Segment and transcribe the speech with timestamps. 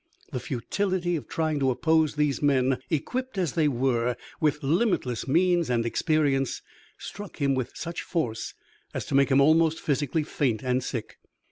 [0.31, 5.69] The futility of trying to oppose these men, equipped as they were with limitless means
[5.69, 6.63] and experience,
[6.97, 8.55] struck him with such force
[8.95, 11.19] as to make him almost physically faint and sick.